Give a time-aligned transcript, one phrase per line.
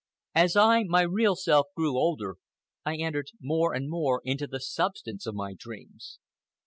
[0.33, 2.37] As I, my real self, grew older,
[2.83, 6.17] I entered more and more into the substance of my dreams.